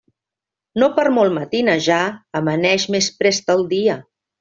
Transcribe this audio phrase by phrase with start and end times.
[0.83, 2.01] No per molt matinejar,
[2.43, 4.05] amaneix més prest el dia.